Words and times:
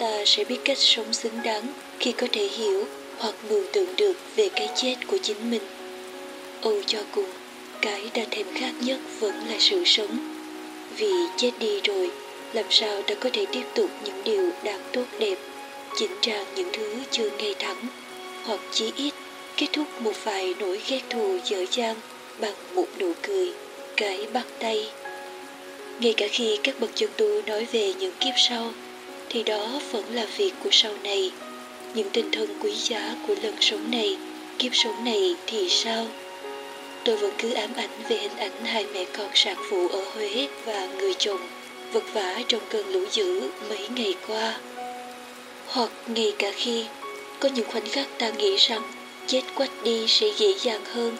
ta 0.00 0.24
sẽ 0.26 0.44
biết 0.44 0.58
cách 0.64 0.78
sống 0.78 1.12
xứng 1.12 1.42
đáng 1.44 1.66
khi 1.98 2.12
có 2.12 2.26
thể 2.32 2.46
hiểu 2.46 2.84
hoặc 3.18 3.34
mường 3.48 3.66
tượng 3.72 3.96
được 3.96 4.16
về 4.36 4.48
cái 4.48 4.68
chết 4.76 4.96
của 5.06 5.18
chính 5.22 5.50
mình. 5.50 5.62
Âu 6.62 6.82
cho 6.86 6.98
cùng, 7.12 7.30
cái 7.82 8.10
ta 8.14 8.22
thèm 8.30 8.46
khát 8.54 8.72
nhất 8.80 8.98
vẫn 9.18 9.34
là 9.48 9.56
sự 9.58 9.82
sống. 9.84 10.18
Vì 10.96 11.12
chết 11.36 11.50
đi 11.58 11.80
rồi, 11.84 12.10
làm 12.52 12.64
sao 12.70 13.02
ta 13.02 13.14
có 13.14 13.30
thể 13.32 13.46
tiếp 13.52 13.64
tục 13.74 13.90
những 14.04 14.24
điều 14.24 14.50
đáng 14.64 14.80
tốt 14.92 15.04
đẹp, 15.18 15.38
chỉnh 15.98 16.12
trang 16.20 16.44
những 16.56 16.68
thứ 16.72 16.94
chưa 17.10 17.30
ngay 17.38 17.54
thẳng, 17.58 17.86
hoặc 18.44 18.60
chí 18.72 18.92
ít 18.96 19.14
kết 19.56 19.66
thúc 19.72 19.86
một 20.00 20.24
vài 20.24 20.54
nỗi 20.58 20.80
ghét 20.88 21.00
thù 21.10 21.38
dở 21.44 21.64
dang 21.70 21.96
bằng 22.40 22.54
một 22.74 22.86
nụ 22.98 23.12
cười, 23.22 23.52
cái 23.96 24.26
bắt 24.32 24.46
tay. 24.58 24.88
Ngay 26.00 26.14
cả 26.16 26.26
khi 26.30 26.58
các 26.62 26.80
bậc 26.80 26.90
chân 26.94 27.10
tu 27.16 27.42
nói 27.46 27.66
về 27.72 27.94
những 27.94 28.12
kiếp 28.20 28.34
sau, 28.36 28.72
thì 29.30 29.42
đó 29.42 29.80
vẫn 29.92 30.04
là 30.14 30.26
việc 30.36 30.52
của 30.64 30.70
sau 30.72 30.92
này. 31.04 31.30
Những 31.94 32.10
tinh 32.10 32.30
thần 32.32 32.58
quý 32.60 32.72
giá 32.74 33.14
của 33.26 33.34
lần 33.42 33.54
sống 33.60 33.90
này, 33.90 34.16
kiếp 34.58 34.74
sống 34.74 35.04
này 35.04 35.34
thì 35.46 35.68
sao? 35.68 36.06
Tôi 37.04 37.16
vẫn 37.16 37.32
cứ 37.38 37.52
ám 37.52 37.70
ảnh 37.76 37.90
về 38.08 38.16
hình 38.16 38.36
ảnh 38.36 38.64
hai 38.64 38.86
mẹ 38.94 39.04
con 39.12 39.28
sản 39.34 39.56
phụ 39.70 39.88
ở 39.88 40.04
Huế 40.14 40.48
và 40.64 40.88
người 40.98 41.14
chồng 41.18 41.40
vật 41.92 42.04
vã 42.12 42.38
trong 42.48 42.60
cơn 42.70 42.88
lũ 42.92 43.00
dữ 43.12 43.40
mấy 43.68 43.88
ngày 43.88 44.14
qua. 44.26 44.60
Hoặc 45.66 45.90
ngay 46.06 46.32
cả 46.38 46.52
khi 46.56 46.84
có 47.40 47.48
những 47.48 47.66
khoảnh 47.70 47.88
khắc 47.88 48.18
ta 48.18 48.30
nghĩ 48.30 48.56
rằng 48.56 48.82
chết 49.26 49.42
quách 49.54 49.82
đi 49.84 50.04
sẽ 50.08 50.26
dễ 50.38 50.54
dàng 50.58 50.84
hơn, 50.84 51.16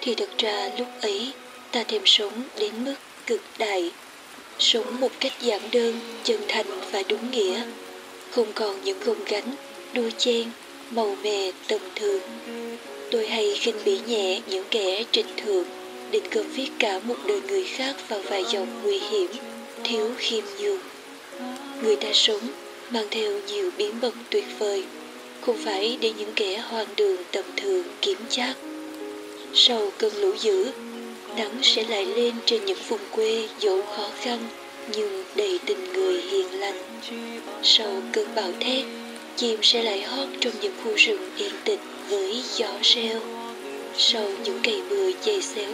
thì 0.00 0.14
thật 0.14 0.30
ra 0.38 0.70
lúc 0.78 0.88
ấy 1.00 1.32
ta 1.72 1.82
thèm 1.82 2.02
sống 2.04 2.42
đến 2.58 2.84
mức 2.84 2.94
cực 3.26 3.40
đại. 3.58 3.90
Sống 4.58 5.00
một 5.00 5.10
cách 5.20 5.32
giản 5.40 5.60
đơn, 5.72 5.98
chân 6.24 6.40
thành 6.48 6.66
và 6.92 7.02
đúng 7.08 7.30
nghĩa. 7.30 7.62
Không 8.30 8.52
còn 8.54 8.84
những 8.84 9.00
gồng 9.00 9.24
gánh, 9.26 9.54
đua 9.94 10.10
chen, 10.18 10.44
màu 10.90 11.16
mè 11.22 11.50
tầm 11.68 11.80
thường. 11.94 12.22
Tôi 13.10 13.26
hay 13.26 13.54
khinh 13.54 13.76
bỉ 13.84 13.98
nhẹ 14.06 14.40
những 14.46 14.64
kẻ 14.70 15.04
trình 15.12 15.26
thượng 15.36 15.64
định 16.14 16.24
cơm 16.30 16.46
viết 16.48 16.68
cả 16.78 17.00
một 17.04 17.16
đời 17.26 17.40
người 17.40 17.64
khác 17.64 17.96
vào 18.08 18.20
vài 18.20 18.44
dòng 18.52 18.66
nguy 18.82 18.98
hiểm 18.98 19.30
thiếu 19.84 20.10
khiêm 20.18 20.44
nhường 20.60 20.80
người 21.82 21.96
ta 21.96 22.08
sống 22.12 22.40
mang 22.90 23.06
theo 23.10 23.40
nhiều 23.46 23.70
bí 23.78 23.92
mật 24.02 24.12
tuyệt 24.30 24.44
vời 24.58 24.84
không 25.40 25.56
phải 25.64 25.98
để 26.00 26.12
những 26.18 26.32
kẻ 26.36 26.58
hoang 26.58 26.86
đường 26.96 27.16
tầm 27.32 27.44
thường 27.56 27.84
kiểm 28.00 28.18
chắc 28.28 28.54
sau 29.54 29.92
cơn 29.98 30.14
lũ 30.14 30.30
dữ 30.40 30.70
nắng 31.36 31.58
sẽ 31.62 31.84
lại 31.88 32.06
lên 32.06 32.34
trên 32.46 32.64
những 32.64 32.78
vùng 32.88 33.00
quê 33.10 33.48
dẫu 33.60 33.82
khó 33.82 34.08
khăn, 34.20 34.38
nhưng 34.96 35.24
đầy 35.34 35.58
tình 35.66 35.92
người 35.92 36.20
hiền 36.20 36.60
lành. 36.60 36.82
Sau 37.62 38.02
cơn 38.12 38.34
bão 38.34 38.52
thét, 38.60 38.84
chim 39.36 39.58
sẽ 39.62 39.82
lại 39.82 40.02
hót 40.02 40.28
trong 40.40 40.52
những 40.60 40.72
khu 40.84 40.94
rừng 40.96 41.30
yên 41.36 41.52
tĩnh 41.64 41.80
với 42.08 42.42
gió 42.54 42.68
reo. 42.82 43.20
Sau 43.98 44.30
những 44.44 44.60
cây 44.62 44.82
bừa 44.90 45.10
dày 45.26 45.42
xéo, 45.42 45.72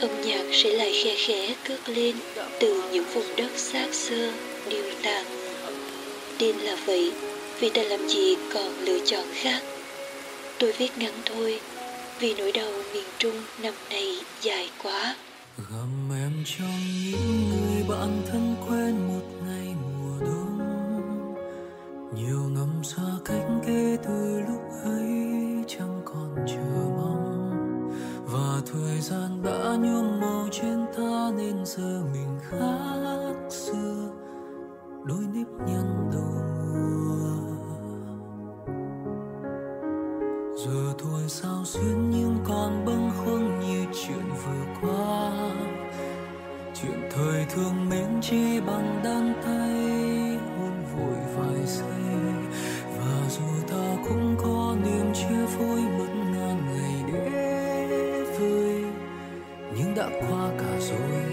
âm 0.00 0.10
nhạc 0.26 0.44
sẽ 0.52 0.70
lại 0.70 1.02
khe 1.04 1.14
khẽ 1.16 1.54
cất 1.68 1.88
lên 1.88 2.14
từ 2.60 2.82
những 2.92 3.04
vùng 3.14 3.36
đất 3.36 3.50
xác 3.56 3.86
xơ, 3.92 4.30
điêu 4.70 4.84
tàn. 5.02 5.24
Tin 6.38 6.56
là 6.58 6.76
vậy, 6.86 7.12
vì 7.60 7.70
ta 7.70 7.82
làm 7.82 8.08
gì 8.08 8.36
còn 8.54 8.84
lựa 8.84 8.98
chọn 9.06 9.24
khác? 9.34 9.60
Tôi 10.58 10.72
viết 10.72 10.90
ngắn 10.98 11.12
thôi 11.24 11.60
vì 12.20 12.34
nỗi 12.38 12.52
đau 12.52 12.70
miền 12.94 13.04
trung 13.18 13.34
năm 13.62 13.74
nay 13.90 14.06
dài 14.40 14.70
quá. 14.82 15.16
Gầm 15.70 16.10
em 16.16 16.32
trong 16.44 16.80
những 17.04 17.50
người 17.50 17.84
bạn 17.88 18.22
thân 18.26 18.54
quen 18.68 19.08
một 19.08 19.46
ngày 19.46 19.74
mùa 19.82 20.20
đông. 20.20 20.58
Nhiều 22.14 22.48
năm 22.48 22.84
xa 22.84 23.02
cách 23.24 23.46
kể 23.66 23.96
từ 24.04 24.40
lúc 24.48 24.62
ấy 24.84 25.08
chẳng 25.68 26.02
còn 26.04 26.36
chờ 26.46 26.88
mong. 26.96 27.50
Và 28.32 28.60
thời 28.72 29.00
gian 29.00 29.42
đã 29.42 29.76
nhuộm 29.76 30.20
màu 30.20 30.48
trên 30.52 30.86
ta 30.96 31.30
nên 31.36 31.66
giờ 31.66 32.02
mình 32.12 32.38
khác 32.50 33.50
xưa. 33.50 34.10
Đôi 35.04 35.24
nếp 35.34 35.46
nhăn 35.66 36.10
đầu 36.12 36.34
mùa 36.74 37.13
giờ 40.64 40.94
thôi 40.98 41.22
sao 41.28 41.64
xuyên 41.64 42.10
nhưng 42.10 42.36
còn 42.44 42.84
bâng 42.84 43.10
khuâng 43.16 43.60
như 43.60 43.84
chuyện 43.92 44.24
vừa 44.44 44.66
qua? 44.80 45.32
Chuyện 46.74 47.08
thời 47.10 47.44
thương 47.48 47.88
mến 47.90 48.20
chi 48.22 48.60
bằng 48.66 49.00
đan 49.04 49.34
tay 49.44 50.38
hôn 50.58 50.72
vội 50.96 51.18
vài 51.36 51.66
giây. 51.66 52.14
Và 52.98 53.28
dù 53.30 53.66
ta 53.68 53.96
cũng 54.08 54.36
có 54.38 54.76
niềm 54.84 55.14
chia 55.14 55.46
phôi 55.46 55.80
mất 55.80 56.14
ngàn 56.32 56.58
ngày 56.66 57.22
vơi 58.38 58.84
nhưng 59.76 59.94
đã 59.94 60.08
qua 60.20 60.50
cả 60.58 60.78
rồi. 60.80 61.24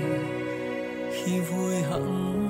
Khi 1.11 1.39
vui 1.39 1.75
hẳn 1.75 2.40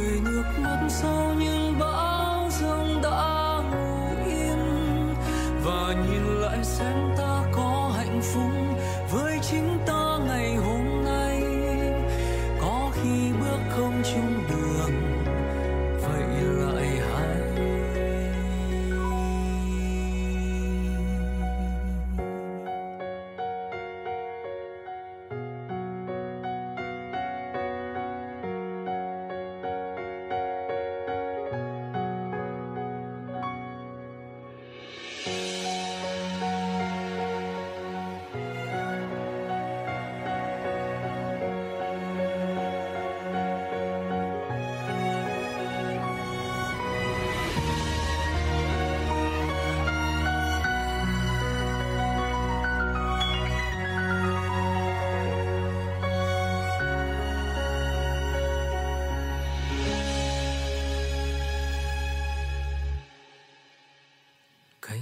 cười 0.00 0.20
nước 0.20 0.44
mắt 0.58 0.86
sau 0.88 1.34
những 1.38 1.78
bão 1.78 2.48
giông 2.50 3.02
đã 3.02 3.60
ngủ 3.70 4.08
yên 4.26 4.58
và 5.64 5.94
nhìn 6.08 6.40
lại 6.40 6.64
xem 6.64 7.14
ta 7.18 7.44
có 7.52 7.92
hạnh 7.96 8.20
phúc 8.22 8.69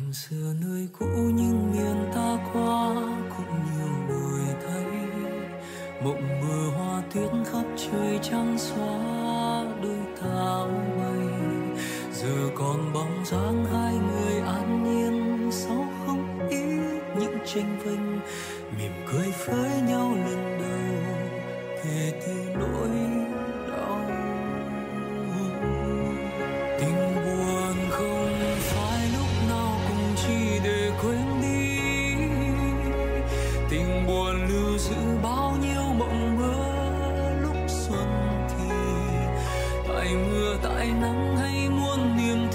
còn 0.09 0.15
xưa 0.15 0.55
nơi 0.61 0.89
cũ 0.99 1.07
nhưng 1.35 1.73
miền 1.73 2.11
ta 2.15 2.39
qua 2.53 2.95
cũng 3.37 3.47
nhiều 3.47 3.93
người 4.09 4.55
thấy. 4.67 4.85
Mộng 6.03 6.41
mơ 6.41 6.71
hoa 6.77 7.03
tuyết 7.15 7.31
khắp 7.53 7.65
trời 7.77 8.19
trắng 8.23 8.59
xóa 8.59 9.65
đôi 9.83 9.99
ta 10.21 10.65
bay. 10.99 11.27
Giờ 12.13 12.51
còn 12.55 12.93
bóng 12.93 13.25
dáng 13.25 13.65
hai 13.73 13.95
người 13.95 14.41
an 14.41 14.85
nhiên 14.85 15.51
Sau 15.53 15.87
không 16.07 16.49
ít 16.51 17.03
những 17.21 17.39
tranh 17.47 17.79
vinh. 17.85 18.21
Mỉm 18.79 18.93
cười 19.13 19.33
với 19.47 19.71
nhau 19.89 20.15
lần 20.17 20.59
đầu 20.59 21.03
kể 21.85 22.21
từ 22.27 22.35
nỗi 22.55 22.91
lưu 34.79 34.91
giữ 34.91 35.19
bao 35.23 35.57
nhiêu 35.63 35.83
mộng 35.83 36.37
mơ 36.39 36.55
lúc 37.43 37.57
xuân 37.69 38.07
thì, 38.49 38.75
tại 39.89 40.09
mưa 40.15 40.57
tại 40.63 40.87
nắng 41.01 41.37
hay 41.37 41.69
muôn 41.69 42.17
niềm 42.17 42.48